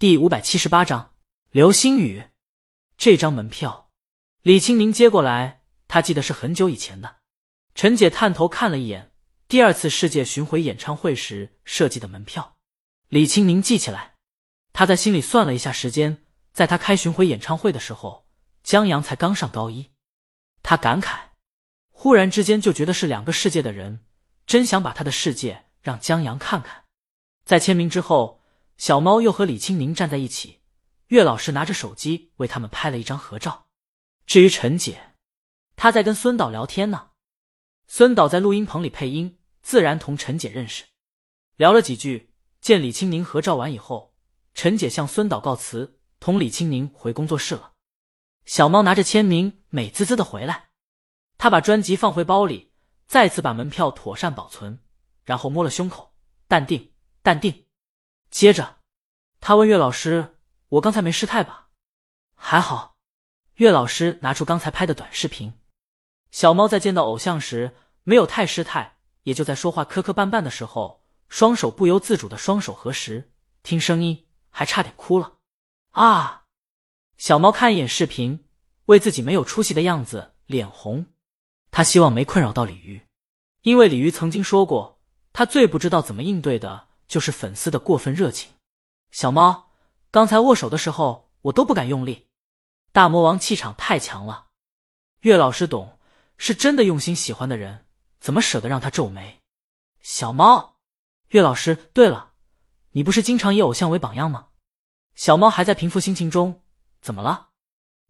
[0.00, 1.12] 第五百七十八章
[1.50, 2.30] 流星雨。
[2.96, 3.90] 这张门票，
[4.40, 7.16] 李青宁接过来，他记得是很久以前的。
[7.74, 9.12] 陈姐探头看了一眼，
[9.46, 12.56] 第二次世界巡回演唱会时设计的门票。
[13.08, 14.14] 李青宁记起来，
[14.72, 16.24] 他在心里算了一下时间，
[16.54, 18.26] 在他开巡回演唱会的时候，
[18.62, 19.90] 江阳才刚上高一。
[20.62, 21.18] 他感慨，
[21.90, 24.06] 忽然之间就觉得是两个世界的人，
[24.46, 26.84] 真想把他的世界让江阳看看。
[27.44, 28.39] 在签名之后。
[28.80, 30.62] 小猫又和李青宁站在一起，
[31.08, 33.66] 岳老师拿着手机为他们拍了一张合照。
[34.24, 35.16] 至于陈姐，
[35.76, 37.10] 她在跟孙导聊天呢。
[37.86, 40.86] 孙导在录音棚里配音，自然同陈姐认识，
[41.56, 42.32] 聊了几句。
[42.62, 44.14] 见李青宁合照完以后，
[44.54, 47.72] 陈姐向孙导告辞，同李青宁回工作室了。
[48.46, 50.70] 小猫拿着签名，美滋滋的回来。
[51.36, 52.72] 他把专辑放回包里，
[53.06, 54.78] 再次把门票妥善保存，
[55.24, 56.14] 然后摸了胸口，
[56.48, 57.66] 淡定，淡定。
[58.30, 58.76] 接着，
[59.40, 60.38] 他问岳老师
[60.70, 61.68] ：“我刚才没失态吧
[62.34, 62.96] ？”“还好。”
[63.56, 65.52] 岳老师拿出刚才拍的短视频。
[66.30, 73.32] 小猫在见到偶像时没有太失态，也就在说话磕磕绊绊的时候，双手不由自主的双手合十，
[73.62, 75.38] 听声音还差点哭了。
[75.90, 76.44] 啊！
[77.18, 78.46] 小猫看一眼视频，
[78.86, 81.06] 为自己没有出息的样子脸红。
[81.72, 83.02] 他希望没困扰到鲤鱼，
[83.62, 85.00] 因为鲤鱼曾经说过，
[85.32, 86.89] 他最不知道怎么应对的。
[87.10, 88.52] 就是粉丝的过分热情。
[89.10, 89.72] 小猫，
[90.12, 92.28] 刚才握手的时候我都不敢用力。
[92.92, 94.46] 大魔王气场太强了。
[95.22, 95.98] 岳老师懂，
[96.38, 97.84] 是真的用心喜欢的人，
[98.20, 99.40] 怎么舍得让他皱眉？
[100.00, 100.76] 小猫，
[101.30, 102.34] 岳老师，对了，
[102.92, 104.50] 你不是经常以偶像为榜样吗？
[105.16, 106.62] 小猫还在平复心情中，
[107.02, 107.48] 怎么了？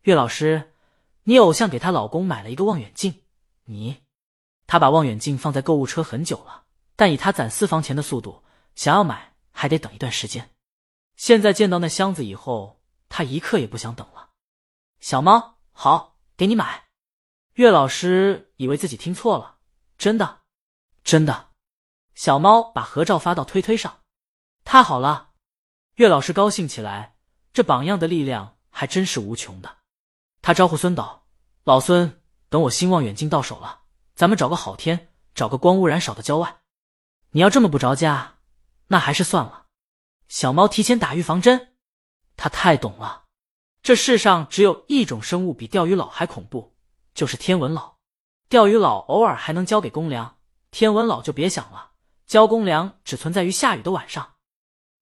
[0.02, 0.74] 岳老师，
[1.22, 3.22] 你偶像给她老公买了一个望远镜，
[3.64, 4.02] 你，
[4.66, 6.64] 她把望远镜放在购物车很久了，
[6.96, 8.44] 但以她攒私房钱的速度。
[8.80, 10.52] 想要买还得等一段时间，
[11.14, 14.30] 现在见到那箱子以后，他一刻也不想等了。
[15.00, 16.88] 小猫，好，给你买。
[17.56, 19.58] 岳老师以为自己听错了，
[19.98, 20.40] 真的，
[21.04, 21.50] 真的。
[22.14, 24.00] 小猫把合照发到推推上，
[24.64, 25.32] 太好了！
[25.96, 27.18] 岳老师高兴起来，
[27.52, 29.76] 这榜样的力量还真是无穷的。
[30.40, 31.26] 他招呼孙导
[31.64, 33.82] ：“老孙，等我新望远镜到手了，
[34.14, 36.62] 咱们找个好天，找个光污染少的郊外。
[37.32, 38.36] 你要这么不着家？”
[38.92, 39.66] 那还是算了。
[40.28, 41.74] 小猫提前打预防针，
[42.36, 43.24] 它太懂了。
[43.82, 46.76] 这世上只有一种生物比钓鱼佬还恐怖，
[47.14, 47.98] 就是天文佬。
[48.48, 50.38] 钓鱼佬偶尔还能交给公粮，
[50.72, 51.92] 天文佬就别想了。
[52.26, 54.34] 交公粮只存在于下雨的晚上。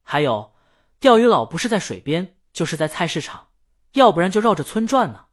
[0.03, 0.55] 还有，
[1.01, 3.49] 钓鱼佬不是在水边，就是在菜市场，
[3.93, 5.27] 要不然就绕着村转呢。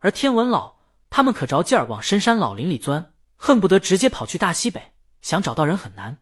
[0.00, 0.76] 而天文佬，
[1.08, 6.18] 他们可着劲儿往深山老林里钻，恨不得直接跑去大西北，想找到人很难。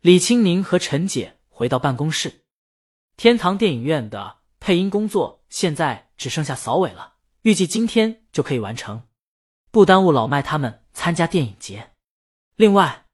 [0.00, 2.42] 李青宁和陈姐回到办公室，
[3.16, 9.02] 天堂电影院的配音工作现在只剩下扫尾了，预计今天就可以完成，
[9.72, 11.90] 不耽误老麦他们参加电影节。
[12.54, 13.06] 另外，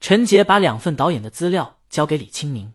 [0.00, 2.72] 陈杰把两份导演的资料交给李青宁，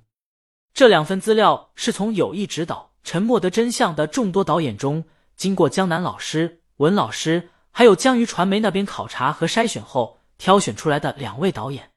[0.72, 5.04] 这两份资料是从有意指导《沉默的真相》的众多导演中，
[5.36, 11.89] 经过江南老师、文老师还有江鱼传媒那边考察和筛选后挑选出来的两位导演。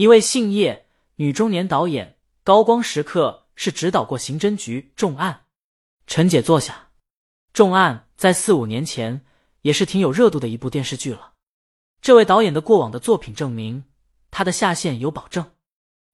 [0.00, 5.42] 一位姓叶女中年导演高光时刻是指导过《刑侦局重案》，
[6.06, 6.72] 陈姐坐下，
[7.52, 9.26] 《重案》在四五年前
[9.60, 11.34] 也是挺有热度的一部电视剧了。
[12.00, 13.84] 这位导演的过往的作品证明
[14.30, 15.52] 他的下线有保证。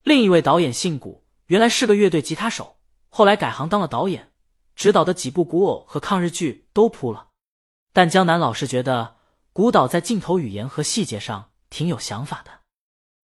[0.03, 4.32] 另一位导演姓古，原来是个乐队吉他手，后来改行当了导演，
[4.74, 7.28] 指导的几部古偶和抗日剧都扑了。
[7.92, 9.18] 但江南老师觉得
[9.53, 12.66] 古导在镜头语言和细节上挺有想法的。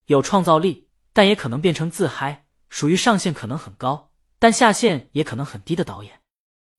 [0.06, 6.20] 有创造力，但也可能变成自嗨，属于上限可能很高，但下限也可能很低的导演。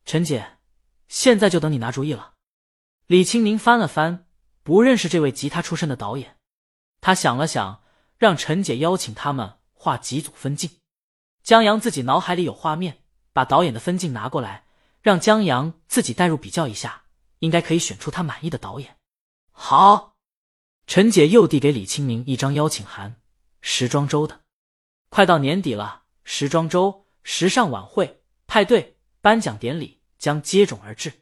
[0.05, 0.57] 陈姐，
[1.07, 2.33] 现在就等你拿主意了。
[3.07, 4.27] 李青宁翻了翻，
[4.63, 6.37] 不认识这位吉他出身的导演。
[7.01, 7.83] 他想了想，
[8.17, 10.69] 让陈姐邀请他们画几组分镜。
[11.43, 14.65] 江阳自己脑海里有画面，把导演的分镜拿过来，
[15.01, 17.03] 让江阳自己代入比较一下，
[17.39, 18.97] 应该可以选出他满意的导演。
[19.51, 20.11] 好。
[20.85, 23.15] 陈姐又递给李青明一张邀请函，
[23.65, 24.41] 时装周的，
[25.07, 31.21] 快到年底了，时装周、时尚晚会、派对、颁奖典礼将接踵而至。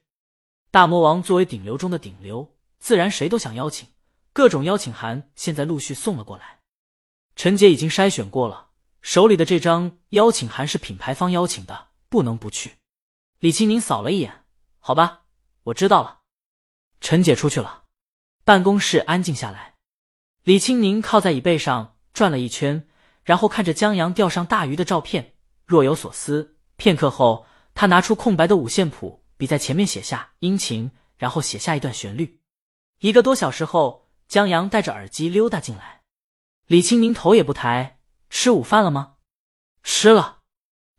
[0.72, 3.88] 大魔王作为顶流中的顶流，自然谁都想邀请，
[4.34, 6.62] 各种邀请函现在陆续送了过来。
[7.36, 8.70] 陈姐已经筛选过了，
[9.04, 12.78] 手里的这张邀请函是品牌方邀请的，不能不去。
[13.38, 14.46] 李青宁扫了一眼，
[14.80, 15.26] 好吧，
[15.66, 16.22] 我知道了。
[17.00, 17.84] 陈姐出去了。
[18.44, 19.76] 办公室安静下来，
[20.44, 22.88] 李青宁靠在椅背上转了一圈，
[23.24, 25.36] 然后看着江阳钓上大鱼的照片，
[25.66, 26.58] 若有所思。
[26.76, 32.42] 片刻后，他拿出空白的五线谱，笔在前面写下殷勤，然后写下一段旋律。
[33.00, 36.02] 一个多小时后，江阳戴着耳机溜达进来，
[36.68, 38.00] 李清明头也不抬
[38.30, 39.16] ：“吃午饭了吗
[39.84, 40.40] ？”“吃了。”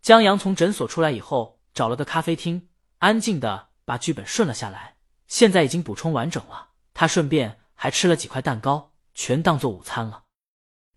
[0.03, 2.69] 江阳从诊所出来以后，找了个咖啡厅，
[2.99, 4.97] 安静的把剧本顺了下来。
[5.27, 10.22] 现在已经补充完整了，他顺便还吃了几块蛋糕，全当做午餐了。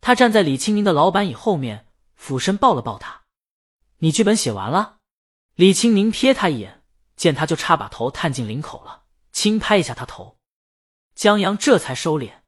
[0.06, 3.24] 他站在李清明的老板椅后面，俯身抱了抱他
[3.98, 4.98] ：“你剧本写完了？”
[5.58, 6.84] 李清明瞥他一眼，
[7.16, 10.38] 见他就差把头探进领口了，轻拍一下他头。
[11.16, 12.42] 江阳这才收敛。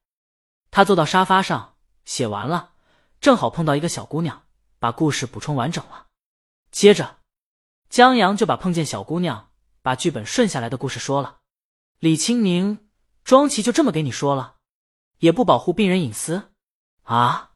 [0.70, 2.74] 他坐到沙发上，写完了，
[3.20, 4.44] 正好碰到一个小姑娘，
[4.78, 6.10] 把故事补充完整了。
[6.70, 7.18] 接着，
[7.90, 9.50] 江阳就把碰见小姑娘，
[9.82, 11.40] 把剧本顺下来的故事说了。
[11.98, 12.88] 李清明，
[13.24, 14.58] 庄琪就这么给你说了，
[15.18, 16.52] 也不保护病人隐私
[17.08, 17.52] 啊？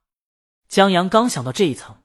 [0.67, 2.03] 江阳刚想到这一层，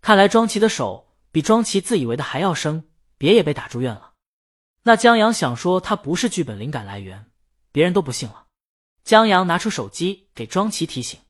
[0.00, 1.04] 看来庄琪的手。
[1.32, 4.14] 比庄琪自以为的还要生，别也被打住院了。
[4.84, 7.30] 那江阳想说他不是剧本灵感来源，
[7.72, 8.46] 别人都不信了。
[9.04, 11.20] 江阳拿出手机给庄琪提醒，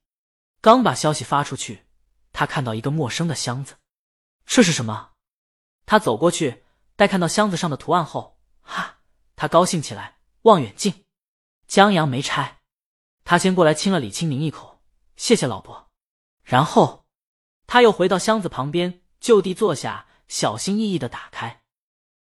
[0.61, 1.87] 刚把消息发出去，
[2.33, 3.75] 他看到一个陌生的箱子，
[4.45, 5.11] 这是什么？
[5.87, 6.63] 他走过去，
[6.95, 8.99] 待看到箱子上的图案后，哈，
[9.35, 10.19] 他高兴起来。
[10.43, 11.05] 望远镜，
[11.67, 12.61] 江阳没拆，
[13.25, 14.76] 他先过来亲了李清明一口，
[15.17, 15.91] 谢谢老婆。
[16.45, 17.07] 然后
[17.67, 19.01] 他又回到箱子旁边。
[19.19, 21.63] 就地坐下，小心翼翼的打开。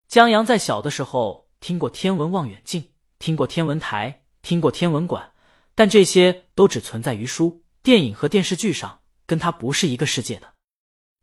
[0.06, 5.32] 江阳在小的时候听过天文望远镜，听过天文台，听过天文馆，
[5.74, 10.52] 但这些都只存在于书、电影和电视剧上，跟他不是一个世界的。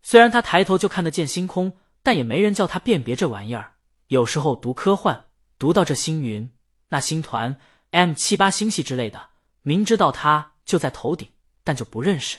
[0.01, 3.75] 虽然他抬头就看得见星空，但也没人叫他辨别这玩意儿。
[4.07, 5.25] 有时候读科幻，
[5.59, 6.49] 读到这星云、
[6.89, 7.59] 那星团、
[7.91, 9.29] M 七八星系之类的，
[9.61, 11.29] 明知道它就在头顶，
[11.67, 12.37] 但就不认识，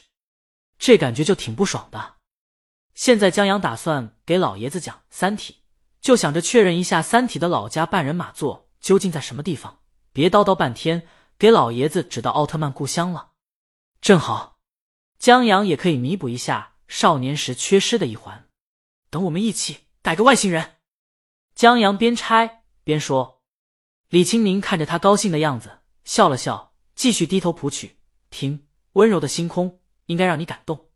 [0.78, 2.14] 这感觉就挺不爽的。
[2.94, 5.52] 现在江阳打算给老爷子讲《三体》，
[6.00, 9.80] 就想着确认一下《三体》的老家半人马座究竟在什么地方，
[10.14, 11.06] 别叨叨半天，
[11.38, 13.32] 给老爷子指到奥特曼故乡了。
[14.00, 14.60] 正好，
[15.19, 18.48] 江阳也可以弥补一下少年时缺失的一环。
[19.10, 20.76] 等我们一起改个外星人。
[21.54, 23.42] 江阳边拆边说。
[24.08, 27.98] 李清明看着他高兴的样子，笑了笑，继续低头谱曲。
[28.31, 28.66] 听，
[28.98, 30.88] 温柔的星空应该让你感动。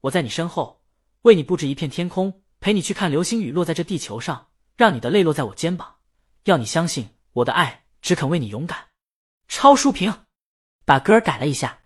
[0.00, 0.80] 我在你身后。
[1.22, 5.96] 为你布置一片天空，陪你去看流星雨落在这地球上，让你的泪落在我肩膀，
[6.44, 8.86] 要你相信我的爱，只肯为你勇敢。
[9.46, 10.24] 超书评，
[10.86, 11.78] 把歌改了一下。